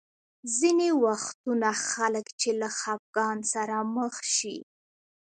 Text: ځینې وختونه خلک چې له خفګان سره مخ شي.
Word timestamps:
ځینې 0.57 0.89
وختونه 1.03 1.69
خلک 1.89 2.25
چې 2.41 2.49
له 2.59 2.69
خفګان 2.79 3.37
سره 3.53 3.75
مخ 3.95 4.15
شي. 4.35 4.57